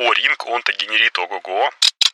О-ринг, 0.00 0.46
он-то 0.46 0.72
генерит 0.72 1.18
ого-го. 1.18 1.70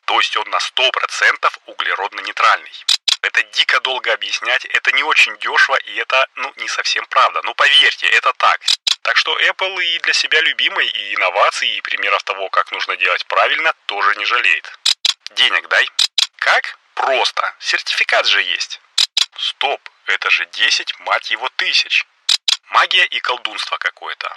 То 0.06 0.18
есть 0.18 0.36
он 0.36 0.50
на 0.50 0.56
100% 0.56 1.52
углеродно-нейтральный. 1.66 2.84
Это 3.22 3.44
дико 3.44 3.80
долго 3.80 4.12
объяснять, 4.12 4.64
это 4.64 4.90
не 4.90 5.04
очень 5.04 5.36
дешево 5.38 5.76
и 5.76 5.94
это, 5.94 6.26
ну, 6.34 6.52
не 6.56 6.68
совсем 6.68 7.06
правда. 7.06 7.42
Ну, 7.44 7.54
поверьте, 7.54 8.08
это 8.08 8.32
так. 8.32 8.60
Так 9.02 9.16
что 9.16 9.38
Apple 9.38 9.84
и 9.84 10.00
для 10.00 10.12
себя 10.12 10.40
любимый, 10.40 10.88
и 10.88 11.14
инноваций, 11.14 11.68
и 11.68 11.80
примеров 11.80 12.24
того, 12.24 12.48
как 12.48 12.72
нужно 12.72 12.96
делать 12.96 13.24
правильно, 13.26 13.72
тоже 13.86 14.16
не 14.16 14.24
жалеет. 14.24 14.78
Денег 15.36 15.68
дай. 15.68 15.88
Как? 16.38 16.78
Просто. 16.94 17.54
Сертификат 17.60 18.26
же 18.26 18.42
есть. 18.42 18.80
Стоп, 19.38 19.80
это 20.06 20.28
же 20.30 20.44
10, 20.46 20.98
мать 21.00 21.30
его, 21.30 21.48
тысяч. 21.50 22.04
Магия 22.70 23.04
и 23.06 23.20
колдунство 23.20 23.78
какое-то. 23.78 24.36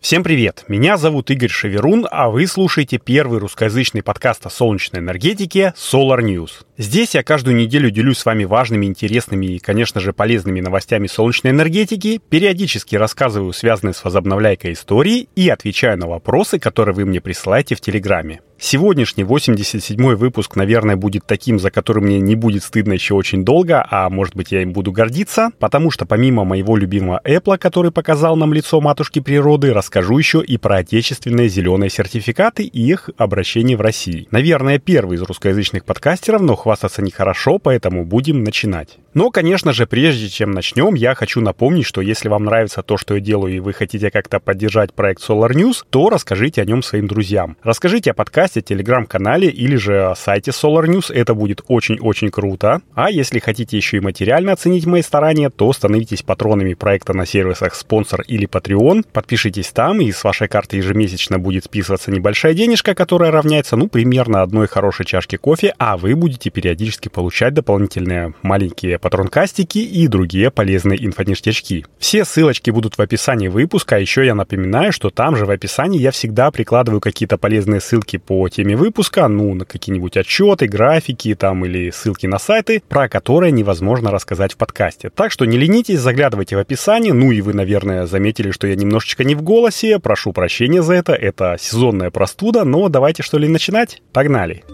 Всем 0.00 0.22
привет! 0.22 0.64
Меня 0.68 0.96
зовут 0.96 1.30
Игорь 1.30 1.48
Шеверун, 1.48 2.06
а 2.10 2.28
вы 2.28 2.46
слушаете 2.46 2.98
первый 2.98 3.40
русскоязычный 3.40 4.02
подкаст 4.02 4.44
о 4.46 4.50
солнечной 4.50 5.00
энергетике 5.00 5.72
Solar 5.76 6.20
News. 6.20 6.67
Здесь 6.80 7.16
я 7.16 7.24
каждую 7.24 7.56
неделю 7.56 7.90
делюсь 7.90 8.18
с 8.18 8.24
вами 8.24 8.44
важными, 8.44 8.86
интересными 8.86 9.46
и, 9.46 9.58
конечно 9.58 10.00
же, 10.00 10.12
полезными 10.12 10.60
новостями 10.60 11.08
солнечной 11.08 11.52
энергетики, 11.52 12.20
периодически 12.30 12.94
рассказываю 12.94 13.52
связанные 13.52 13.94
с 13.94 14.04
возобновляйкой 14.04 14.74
истории 14.74 15.28
и 15.34 15.48
отвечаю 15.48 15.98
на 15.98 16.06
вопросы, 16.06 16.60
которые 16.60 16.94
вы 16.94 17.04
мне 17.04 17.20
присылаете 17.20 17.74
в 17.74 17.80
Телеграме. 17.80 18.42
Сегодняшний 18.60 19.22
87-й 19.22 20.16
выпуск, 20.16 20.56
наверное, 20.56 20.96
будет 20.96 21.24
таким, 21.26 21.60
за 21.60 21.70
которым 21.70 22.06
мне 22.06 22.18
не 22.18 22.34
будет 22.34 22.64
стыдно 22.64 22.92
еще 22.92 23.14
очень 23.14 23.44
долго, 23.44 23.86
а 23.88 24.10
может 24.10 24.34
быть 24.34 24.50
я 24.50 24.62
им 24.62 24.72
буду 24.72 24.90
гордиться, 24.90 25.50
потому 25.60 25.92
что 25.92 26.06
помимо 26.06 26.44
моего 26.44 26.76
любимого 26.76 27.20
Apple, 27.24 27.56
который 27.56 27.92
показал 27.92 28.34
нам 28.34 28.52
лицо 28.52 28.80
матушки 28.80 29.20
природы, 29.20 29.72
расскажу 29.72 30.18
еще 30.18 30.42
и 30.42 30.56
про 30.58 30.78
отечественные 30.78 31.48
зеленые 31.48 31.88
сертификаты 31.88 32.64
и 32.64 32.82
их 32.82 33.10
обращение 33.16 33.76
в 33.76 33.80
России. 33.80 34.26
Наверное, 34.32 34.80
первый 34.80 35.18
из 35.18 35.22
русскоязычных 35.22 35.84
подкастеров, 35.84 36.42
но 36.42 36.56
хвастаться 36.68 37.00
нехорошо, 37.00 37.58
поэтому 37.58 38.04
будем 38.04 38.44
начинать. 38.44 38.98
Но, 39.14 39.30
конечно 39.30 39.72
же, 39.72 39.86
прежде 39.86 40.28
чем 40.28 40.50
начнем, 40.50 40.94
я 40.94 41.14
хочу 41.14 41.40
напомнить, 41.40 41.86
что 41.86 42.02
если 42.02 42.28
вам 42.28 42.44
нравится 42.44 42.82
то, 42.82 42.98
что 42.98 43.14
я 43.14 43.20
делаю, 43.20 43.56
и 43.56 43.58
вы 43.58 43.72
хотите 43.72 44.10
как-то 44.10 44.38
поддержать 44.38 44.92
проект 44.92 45.26
Solar 45.26 45.52
News, 45.52 45.84
то 45.88 46.10
расскажите 46.10 46.60
о 46.60 46.66
нем 46.66 46.82
своим 46.82 47.08
друзьям. 47.08 47.56
Расскажите 47.62 48.10
о 48.10 48.14
подкасте, 48.14 48.60
телеграм-канале 48.60 49.48
или 49.48 49.76
же 49.76 50.10
о 50.10 50.14
сайте 50.14 50.50
Solar 50.50 50.84
News, 50.84 51.12
это 51.12 51.34
будет 51.34 51.62
очень-очень 51.68 52.30
круто. 52.30 52.82
А 52.94 53.10
если 53.10 53.38
хотите 53.38 53.76
еще 53.78 53.96
и 53.96 54.00
материально 54.00 54.52
оценить 54.52 54.84
мои 54.84 55.02
старания, 55.02 55.48
то 55.48 55.72
становитесь 55.72 56.22
патронами 56.22 56.74
проекта 56.74 57.14
на 57.14 57.24
сервисах 57.24 57.74
спонсор 57.74 58.20
или 58.28 58.46
Patreon, 58.46 59.06
подпишитесь 59.10 59.70
там, 59.70 60.00
и 60.02 60.12
с 60.12 60.22
вашей 60.22 60.48
карты 60.48 60.76
ежемесячно 60.76 61.38
будет 61.38 61.64
списываться 61.64 62.10
небольшая 62.10 62.52
денежка, 62.52 62.94
которая 62.94 63.30
равняется, 63.30 63.76
ну, 63.76 63.88
примерно 63.88 64.42
одной 64.42 64.68
хорошей 64.68 65.06
чашке 65.06 65.38
кофе, 65.38 65.74
а 65.78 65.96
вы 65.96 66.14
будете 66.14 66.50
периодически 66.58 67.08
получать 67.08 67.54
дополнительные 67.54 68.34
маленькие 68.42 68.98
патронкастики 68.98 69.78
и 69.78 70.08
другие 70.08 70.50
полезные 70.50 71.06
инфоништячки. 71.06 71.86
Все 72.00 72.24
ссылочки 72.24 72.72
будут 72.72 72.98
в 72.98 73.00
описании 73.00 73.46
выпуска, 73.46 73.94
а 73.94 73.98
еще 74.00 74.26
я 74.26 74.34
напоминаю, 74.34 74.90
что 74.90 75.10
там 75.10 75.36
же 75.36 75.46
в 75.46 75.50
описании 75.50 76.00
я 76.00 76.10
всегда 76.10 76.50
прикладываю 76.50 77.00
какие-то 77.00 77.38
полезные 77.38 77.80
ссылки 77.80 78.16
по 78.16 78.48
теме 78.48 78.74
выпуска, 78.74 79.28
ну, 79.28 79.54
на 79.54 79.66
какие-нибудь 79.66 80.16
отчеты, 80.16 80.66
графики 80.66 81.32
там 81.36 81.64
или 81.64 81.90
ссылки 81.90 82.26
на 82.26 82.40
сайты, 82.40 82.82
про 82.88 83.08
которые 83.08 83.52
невозможно 83.52 84.10
рассказать 84.10 84.54
в 84.54 84.56
подкасте. 84.56 85.10
Так 85.10 85.30
что 85.30 85.44
не 85.44 85.58
ленитесь, 85.58 86.00
заглядывайте 86.00 86.56
в 86.56 86.58
описание, 86.58 87.12
ну 87.12 87.30
и 87.30 87.40
вы, 87.40 87.54
наверное, 87.54 88.06
заметили, 88.06 88.50
что 88.50 88.66
я 88.66 88.74
немножечко 88.74 89.22
не 89.22 89.36
в 89.36 89.42
голосе, 89.42 90.00
прошу 90.00 90.32
прощения 90.32 90.82
за 90.82 90.94
это, 90.94 91.12
это 91.12 91.56
сезонная 91.60 92.10
простуда, 92.10 92.64
но 92.64 92.88
давайте 92.88 93.22
что 93.22 93.38
ли 93.38 93.46
начинать? 93.46 94.02
Погнали! 94.12 94.64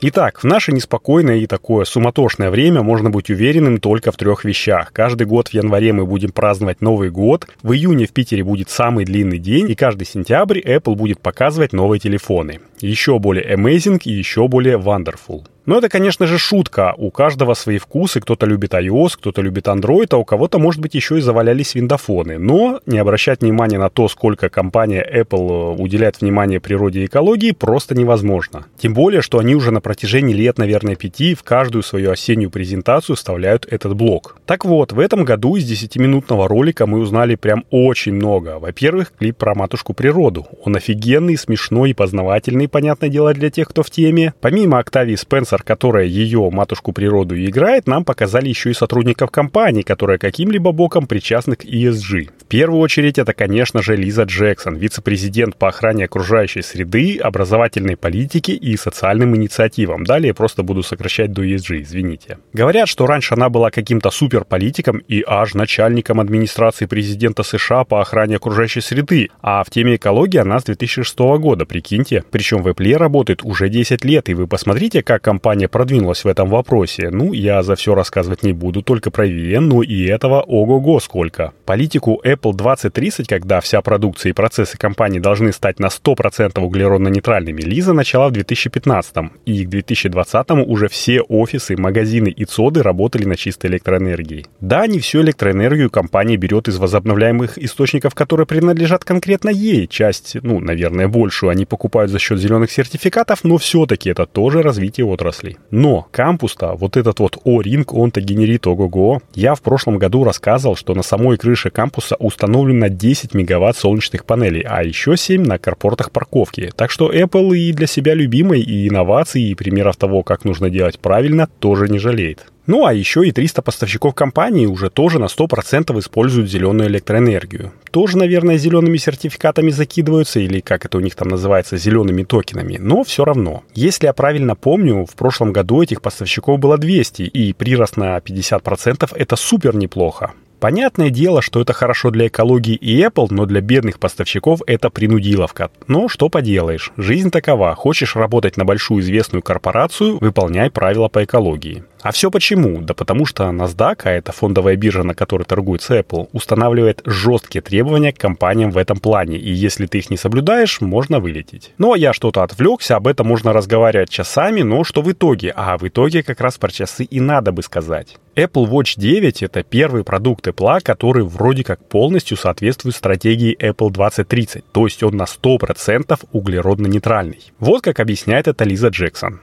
Итак, 0.00 0.44
в 0.44 0.44
наше 0.44 0.70
неспокойное 0.70 1.38
и 1.38 1.48
такое 1.48 1.84
суматошное 1.84 2.50
время 2.50 2.82
можно 2.82 3.10
быть 3.10 3.30
уверенным 3.30 3.80
только 3.80 4.12
в 4.12 4.16
трех 4.16 4.44
вещах. 4.44 4.92
Каждый 4.92 5.26
год 5.26 5.48
в 5.48 5.54
январе 5.54 5.92
мы 5.92 6.06
будем 6.06 6.30
праздновать 6.30 6.80
Новый 6.80 7.10
год, 7.10 7.48
в 7.64 7.72
июне 7.72 8.06
в 8.06 8.12
Питере 8.12 8.44
будет 8.44 8.70
самый 8.70 9.04
длинный 9.04 9.38
день, 9.38 9.68
и 9.68 9.74
каждый 9.74 10.06
сентябрь 10.06 10.60
Apple 10.60 10.94
будет 10.94 11.20
показывать 11.20 11.72
новые 11.72 11.98
телефоны. 11.98 12.60
Еще 12.80 13.18
более 13.18 13.52
amazing 13.52 14.00
и 14.04 14.12
еще 14.12 14.46
более 14.46 14.78
wonderful. 14.78 15.42
Но 15.68 15.76
это, 15.76 15.90
конечно 15.90 16.26
же, 16.26 16.38
шутка. 16.38 16.94
У 16.96 17.10
каждого 17.10 17.52
свои 17.52 17.76
вкусы. 17.76 18.22
Кто-то 18.22 18.46
любит 18.46 18.72
iOS, 18.72 19.18
кто-то 19.18 19.42
любит 19.42 19.66
Android, 19.66 20.06
а 20.12 20.16
у 20.16 20.24
кого-то, 20.24 20.58
может 20.58 20.80
быть, 20.80 20.94
еще 20.94 21.18
и 21.18 21.20
завалялись 21.20 21.74
виндофоны. 21.74 22.38
Но 22.38 22.80
не 22.86 22.96
обращать 22.96 23.42
внимания 23.42 23.76
на 23.76 23.90
то, 23.90 24.08
сколько 24.08 24.48
компания 24.48 25.06
Apple 25.06 25.74
э, 25.74 25.82
уделяет 25.82 26.22
внимание 26.22 26.58
природе 26.58 27.02
и 27.02 27.04
экологии, 27.04 27.50
просто 27.50 27.94
невозможно. 27.94 28.64
Тем 28.78 28.94
более, 28.94 29.20
что 29.20 29.40
они 29.40 29.54
уже 29.54 29.70
на 29.70 29.82
протяжении 29.82 30.32
лет, 30.32 30.56
наверное, 30.56 30.96
пяти 30.96 31.34
в 31.34 31.42
каждую 31.42 31.82
свою 31.82 32.12
осеннюю 32.12 32.48
презентацию 32.48 33.16
вставляют 33.16 33.66
этот 33.70 33.94
блок. 33.94 34.38
Так 34.46 34.64
вот, 34.64 34.92
в 34.92 34.98
этом 34.98 35.26
году 35.26 35.56
из 35.56 35.70
10-минутного 35.70 36.48
ролика 36.48 36.86
мы 36.86 36.98
узнали 36.98 37.34
прям 37.34 37.66
очень 37.68 38.14
много. 38.14 38.58
Во-первых, 38.58 39.12
клип 39.18 39.36
про 39.36 39.54
матушку 39.54 39.92
природу. 39.92 40.46
Он 40.64 40.76
офигенный, 40.76 41.36
смешной 41.36 41.90
и 41.90 41.94
познавательный, 41.94 42.68
понятное 42.68 43.10
дело, 43.10 43.34
для 43.34 43.50
тех, 43.50 43.68
кто 43.68 43.82
в 43.82 43.90
теме. 43.90 44.32
Помимо 44.40 44.78
Октавии 44.78 45.14
Спенсер 45.14 45.57
автор, 45.58 45.64
которая 45.64 46.06
ее 46.06 46.50
матушку 46.50 46.92
природу 46.92 47.36
играет, 47.36 47.86
нам 47.86 48.04
показали 48.04 48.48
еще 48.48 48.70
и 48.70 48.74
сотрудников 48.74 49.30
компании, 49.30 49.82
которые 49.82 50.18
каким-либо 50.18 50.72
боком 50.72 51.06
причастны 51.06 51.56
к 51.56 51.64
ESG. 51.64 52.30
Первую 52.48 52.80
очередь 52.80 53.18
это, 53.18 53.34
конечно 53.34 53.82
же, 53.82 53.94
Лиза 53.94 54.22
Джексон, 54.22 54.76
вице-президент 54.76 55.56
по 55.56 55.68
охране 55.68 56.06
окружающей 56.06 56.62
среды, 56.62 57.18
образовательной 57.18 57.98
политики 57.98 58.52
и 58.52 58.74
социальным 58.78 59.36
инициативам. 59.36 60.04
Далее 60.04 60.32
просто 60.32 60.62
буду 60.62 60.82
сокращать 60.82 61.30
до 61.34 61.44
ESG, 61.44 61.82
извините. 61.82 62.38
Говорят, 62.54 62.88
что 62.88 63.06
раньше 63.06 63.34
она 63.34 63.50
была 63.50 63.70
каким-то 63.70 64.10
суперполитиком 64.10 64.96
и 64.96 65.22
аж 65.26 65.52
начальником 65.52 66.20
администрации 66.20 66.86
президента 66.86 67.42
США 67.42 67.84
по 67.84 68.00
охране 68.00 68.36
окружающей 68.36 68.80
среды, 68.80 69.28
а 69.42 69.62
в 69.62 69.68
теме 69.68 69.96
экологии 69.96 70.38
она 70.38 70.58
с 70.58 70.64
2006 70.64 71.18
года, 71.18 71.66
прикиньте. 71.66 72.24
Причем 72.30 72.62
в 72.62 72.68
Apple 72.68 72.96
работает 72.96 73.44
уже 73.44 73.68
10 73.68 74.06
лет, 74.06 74.30
и 74.30 74.34
вы 74.34 74.46
посмотрите, 74.46 75.02
как 75.02 75.20
компания 75.20 75.68
продвинулась 75.68 76.24
в 76.24 76.28
этом 76.28 76.48
вопросе. 76.48 77.10
Ну, 77.10 77.34
я 77.34 77.62
за 77.62 77.76
все 77.76 77.94
рассказывать 77.94 78.42
не 78.42 78.54
буду, 78.54 78.80
только 78.80 79.10
про 79.10 79.28
VN, 79.28 79.60
но 79.60 79.82
и 79.82 80.06
этого 80.06 80.40
ого-го 80.40 80.98
сколько. 81.00 81.52
Политику 81.66 82.22
Apple 82.24 82.37
2030, 82.42 83.28
когда 83.28 83.60
вся 83.60 83.80
продукция 83.82 84.30
и 84.30 84.32
процессы 84.32 84.78
компании 84.78 85.18
должны 85.18 85.52
стать 85.52 85.78
на 85.78 85.86
100% 85.86 86.58
углеродно-нейтральными, 86.60 87.60
Лиза 87.60 87.92
начала 87.92 88.28
в 88.28 88.32
2015 88.32 89.16
и 89.44 89.64
к 89.64 89.68
2020 89.68 90.50
уже 90.66 90.88
все 90.88 91.20
офисы, 91.20 91.76
магазины 91.76 92.28
и 92.28 92.44
ЦОДы 92.44 92.82
работали 92.82 93.24
на 93.24 93.36
чистой 93.36 93.66
электроэнергии. 93.66 94.46
Да, 94.60 94.86
не 94.86 94.98
всю 94.98 95.22
электроэнергию 95.22 95.90
компания 95.90 96.36
берет 96.36 96.68
из 96.68 96.78
возобновляемых 96.78 97.58
источников, 97.58 98.14
которые 98.14 98.46
принадлежат 98.46 99.04
конкретно 99.04 99.50
ей. 99.50 99.86
Часть, 99.86 100.36
ну, 100.42 100.60
наверное, 100.60 101.08
большую 101.08 101.50
они 101.50 101.64
покупают 101.64 102.10
за 102.10 102.18
счет 102.18 102.38
зеленых 102.38 102.70
сертификатов, 102.70 103.44
но 103.44 103.58
все-таки 103.58 104.10
это 104.10 104.26
тоже 104.26 104.62
развитие 104.62 105.06
отрасли. 105.06 105.56
Но 105.70 106.06
кампус-то, 106.10 106.74
вот 106.74 106.96
этот 106.96 107.20
вот 107.20 107.38
О-ринг, 107.44 107.92
он-то 107.94 108.20
генерит 108.20 108.66
ого-го. 108.66 109.20
Я 109.34 109.54
в 109.54 109.62
прошлом 109.62 109.98
году 109.98 110.24
рассказывал, 110.24 110.76
что 110.76 110.94
на 110.94 111.02
самой 111.02 111.36
крыше 111.36 111.70
кампуса 111.70 112.16
установлено 112.28 112.88
10 112.88 113.34
мегаватт 113.34 113.76
солнечных 113.76 114.24
панелей, 114.24 114.62
а 114.62 114.84
еще 114.84 115.16
7 115.16 115.42
на 115.42 115.58
карпортах 115.58 116.12
парковки. 116.12 116.70
Так 116.76 116.92
что 116.92 117.12
Apple 117.12 117.56
и 117.56 117.72
для 117.72 117.88
себя 117.88 118.14
любимый, 118.14 118.60
и 118.60 118.88
инноваций, 118.88 119.42
и 119.42 119.54
примеров 119.56 119.96
того, 119.96 120.22
как 120.22 120.44
нужно 120.44 120.70
делать 120.70 121.00
правильно, 121.00 121.48
тоже 121.58 121.88
не 121.88 121.98
жалеет. 121.98 122.46
Ну 122.68 122.84
а 122.84 122.92
еще 122.92 123.26
и 123.26 123.32
300 123.32 123.62
поставщиков 123.62 124.14
компании 124.14 124.66
уже 124.66 124.90
тоже 124.90 125.18
на 125.18 125.24
100% 125.24 125.98
используют 125.98 126.50
зеленую 126.50 126.90
электроэнергию. 126.90 127.72
Тоже, 127.90 128.18
наверное, 128.18 128.58
зелеными 128.58 128.98
сертификатами 128.98 129.70
закидываются, 129.70 130.38
или 130.38 130.60
как 130.60 130.84
это 130.84 130.98
у 130.98 131.00
них 131.00 131.14
там 131.14 131.28
называется, 131.28 131.78
зелеными 131.78 132.24
токенами, 132.24 132.76
но 132.78 133.04
все 133.04 133.24
равно. 133.24 133.62
Если 133.74 134.04
я 134.04 134.12
правильно 134.12 134.54
помню, 134.54 135.06
в 135.06 135.16
прошлом 135.16 135.50
году 135.50 135.82
этих 135.82 136.02
поставщиков 136.02 136.60
было 136.60 136.76
200, 136.76 137.22
и 137.22 137.54
прирост 137.54 137.96
на 137.96 138.18
50% 138.18 139.12
это 139.16 139.36
супер 139.36 139.74
неплохо. 139.74 140.34
Понятное 140.60 141.10
дело, 141.10 141.40
что 141.40 141.60
это 141.60 141.72
хорошо 141.72 142.10
для 142.10 142.26
экологии 142.26 142.74
и 142.74 143.00
Apple, 143.00 143.28
но 143.30 143.46
для 143.46 143.60
бедных 143.60 144.00
поставщиков 144.00 144.60
это 144.66 144.90
принудиловка. 144.90 145.70
Но 145.86 146.08
что 146.08 146.28
поделаешь, 146.28 146.92
жизнь 146.96 147.30
такова. 147.30 147.74
Хочешь 147.76 148.16
работать 148.16 148.56
на 148.56 148.64
большую 148.64 149.00
известную 149.02 149.42
корпорацию, 149.42 150.18
выполняй 150.18 150.70
правила 150.70 151.08
по 151.08 151.22
экологии. 151.22 151.84
А 152.02 152.12
все 152.12 152.30
почему? 152.30 152.80
Да 152.80 152.94
потому 152.94 153.26
что 153.26 153.44
NASDAQ, 153.44 154.00
а 154.04 154.10
это 154.10 154.32
фондовая 154.32 154.76
биржа, 154.76 155.02
на 155.02 155.14
которой 155.14 155.44
торгуется 155.44 155.98
Apple, 155.98 156.28
устанавливает 156.32 157.02
жесткие 157.04 157.62
требования 157.62 158.12
к 158.12 158.18
компаниям 158.18 158.70
в 158.70 158.78
этом 158.78 158.98
плане, 158.98 159.36
и 159.36 159.50
если 159.50 159.86
ты 159.86 159.98
их 159.98 160.10
не 160.10 160.16
соблюдаешь, 160.16 160.80
можно 160.80 161.20
вылететь. 161.20 161.72
А 161.78 161.96
я 161.96 162.12
что-то 162.12 162.42
отвлекся, 162.42 162.96
об 162.96 163.06
этом 163.06 163.26
можно 163.26 163.52
разговаривать 163.52 164.10
часами, 164.10 164.62
но 164.62 164.84
что 164.84 165.02
в 165.02 165.10
итоге? 165.10 165.52
А 165.56 165.78
в 165.78 165.88
итоге 165.88 166.22
как 166.22 166.40
раз 166.40 166.58
про 166.58 166.70
часы 166.70 167.04
и 167.04 167.20
надо 167.20 167.50
бы 167.50 167.62
сказать. 167.62 168.16
Apple 168.36 168.68
Watch 168.68 168.94
9— 168.96 169.42
это 169.44 169.64
первый 169.64 170.04
продукт 170.04 170.46
Apple, 170.46 170.80
который 170.82 171.24
вроде 171.24 171.64
как 171.64 171.84
полностью 171.84 172.36
соответствует 172.36 172.94
стратегии 172.94 173.56
Apple 173.58 173.90
2030, 173.90 174.64
то 174.70 174.84
есть 174.84 175.02
он 175.02 175.16
на 175.16 175.24
100% 175.24 176.20
углеродно-нейтральный. 176.32 177.52
Вот 177.58 177.82
как 177.82 177.98
объясняет 177.98 178.46
это 178.46 178.62
Лиза 178.62 178.88
Джексон. 178.88 179.40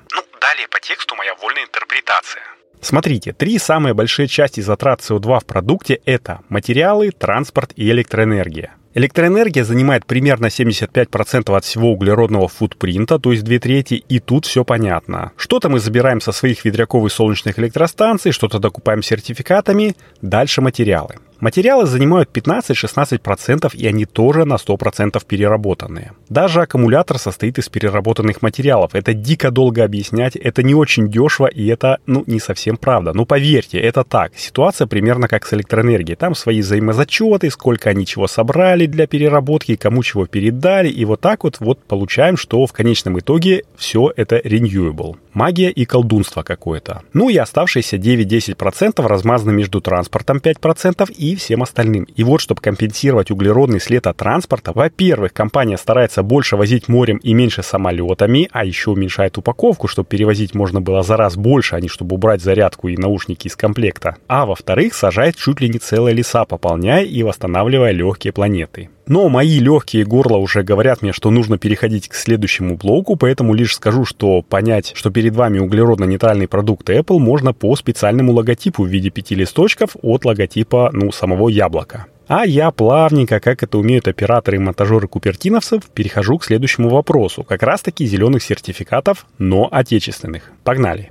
Далее 0.56 0.70
по 0.70 0.80
тексту 0.80 1.16
моя 1.16 1.36
вольная 1.36 1.64
интерпретация. 1.64 2.42
Смотрите, 2.80 3.34
три 3.34 3.60
самые 3.60 3.94
большие 3.94 4.30
части 4.30 4.62
затрат 4.62 5.02
CO2 5.02 5.42
в 5.42 5.46
продукте— 5.46 6.00
это 6.06 6.40
материалы, 6.48 7.12
транспорт 7.12 7.74
и 7.76 7.90
электроэнергия. 7.92 8.74
Электроэнергия 8.94 9.66
занимает 9.66 10.06
примерно 10.06 10.46
75% 10.46 11.54
от 11.54 11.66
всего 11.66 11.92
углеродного 11.92 12.48
футпринта, 12.48 13.20
то 13.20 13.34
есть 13.34 13.44
две 13.44 13.60
трети, 13.60 13.96
и 13.96 14.20
тут 14.20 14.46
все 14.46 14.64
понятно. 14.64 15.34
Что-то 15.36 15.68
мы 15.68 15.80
забираем 15.80 16.22
со 16.22 16.32
своих 16.32 16.64
ветряковых 16.64 17.12
солнечных 17.12 17.60
электростанций, 17.60 18.32
что-то 18.32 18.60
докупаем 18.60 19.04
сертификатами, 19.04 19.98
дальше 20.22 20.62
материалы. 20.62 21.16
Материалы 21.40 21.86
занимают 21.86 22.30
15-16% 22.34 23.76
и 23.76 23.88
они 23.88 24.06
тоже 24.06 24.46
на 24.46 24.56
100% 24.56 25.22
переработанные. 25.28 26.14
Даже 26.30 26.62
аккумулятор 26.62 27.20
состоит 27.20 27.58
из 27.58 27.68
переработанных 27.70 28.42
материалов. 28.42 28.96
Это 28.96 29.14
дико 29.14 29.52
долго 29.52 29.84
объяснять, 29.84 30.36
это 30.36 30.64
не 30.64 30.74
очень 30.74 31.10
дешево 31.10 31.48
и 31.48 31.68
это, 31.68 32.00
ну, 32.06 32.24
не 32.28 32.40
совсем 32.40 32.78
правда. 32.78 33.14
Но 33.14 33.26
поверьте, 33.26 33.80
это 33.80 34.04
так. 34.04 34.32
Ситуация 34.36 34.88
примерно 34.88 35.28
как 35.28 35.46
с 35.46 35.54
электроэнергией. 35.54 36.16
Там 36.16 36.36
свои 36.36 36.62
взаимозачеты, 36.62 37.50
сколько 37.52 37.90
они 37.90 38.06
чего 38.06 38.28
собрали 38.28 38.86
для 38.86 39.08
переработки, 39.08 39.76
кому 39.76 40.04
чего 40.04 40.26
передали. 40.26 40.90
И 40.90 41.04
вот 41.06 41.22
так 41.22 41.44
вот, 41.44 41.58
вот 41.60 41.84
получаем, 41.84 42.38
что 42.38 42.66
в 42.66 42.74
конечном 42.74 43.20
итоге 43.20 43.64
все 43.76 44.12
это 44.16 44.38
renewable. 44.38 45.18
Магия 45.36 45.70
и 45.70 45.84
колдунство 45.84 46.44
какое-то. 46.44 47.02
Ну 47.12 47.28
и 47.28 47.36
оставшиеся 47.36 47.98
9-10% 47.98 49.06
размазаны 49.06 49.52
между 49.52 49.82
транспортом 49.82 50.38
5% 50.38 51.12
и 51.12 51.36
всем 51.36 51.62
остальным. 51.62 52.06
И 52.16 52.24
вот, 52.24 52.40
чтобы 52.40 52.62
компенсировать 52.62 53.32
углеродный 53.32 53.82
след 53.82 54.08
от 54.08 54.16
транспорта, 54.16 54.72
во-первых, 54.74 55.34
компания 55.34 55.78
старается 55.78 56.24
больше 56.24 56.56
возить 56.56 56.88
морем 56.88 57.18
и 57.18 57.34
меньше 57.34 57.64
самолетами, 57.64 58.48
а 58.54 58.64
еще 58.64 58.92
уменьшает 58.92 59.38
упаковку, 59.38 59.90
чтобы 59.90 60.08
перевозить 60.08 60.56
можно 60.56 60.80
было 60.80 61.04
за 61.04 61.18
раз 61.18 61.36
больше, 61.36 61.76
а 61.76 61.82
не 61.82 61.90
чтобы 61.90 62.16
убрать 62.16 62.42
зарядку 62.42 62.88
и 62.88 62.96
наушники 62.96 63.48
из 63.48 63.58
комплекта. 63.58 64.16
А 64.28 64.46
во-вторых, 64.46 64.94
сажает 64.94 65.36
чуть 65.36 65.60
ли 65.60 65.68
не 65.68 65.80
целые 65.80 66.16
леса, 66.16 66.46
пополняя 66.46 67.04
и 67.04 67.24
восстанавливая 67.24 67.92
легкие 67.92 68.32
планеты. 68.32 68.90
Но 69.08 69.30
мои 69.30 69.60
легкие 69.60 70.04
горла 70.04 70.38
уже 70.38 70.64
говорят 70.64 71.02
мне, 71.02 71.14
что 71.14 71.30
нужно 71.30 71.58
переходить 71.58 72.08
к 72.08 72.16
следующему 72.16 72.76
блоку, 72.76 73.16
поэтому 73.16 73.54
лишь 73.54 73.76
скажу, 73.76 74.06
что 74.06 74.42
понять, 74.42 74.94
что 74.96 75.12
перед 75.12 75.36
вами 75.36 75.60
углеродно-нейтральный 75.60 76.48
продукт 76.48 76.90
Apple 76.90 77.20
можно 77.20 77.54
по 77.54 77.76
специальному 77.76 78.34
логотипу 78.34 78.84
в 78.84 78.88
виде 78.88 79.10
пяти 79.10 79.36
листочков 79.36 79.96
от 80.02 80.26
логотипа, 80.26 80.90
ну, 80.94 81.12
самого 81.12 81.50
яблока. 81.50 82.08
А 82.28 82.46
я 82.46 82.72
плавненько, 82.72 83.40
как 83.40 83.62
это 83.62 83.78
умеют 83.78 84.08
операторы 84.08 84.58
и 84.58 84.60
монтажеры 84.60 85.08
купертиновцев, 85.08 85.84
перехожу 85.94 86.40
к 86.40 86.46
следующему 86.46 86.90
вопросу. 86.90 87.44
Как 87.44 87.62
раз 87.62 87.82
таки 87.82 88.06
зеленых 88.06 88.42
сертификатов, 88.42 89.28
но 89.38 89.70
отечественных. 89.72 90.52
Погнали! 90.64 91.10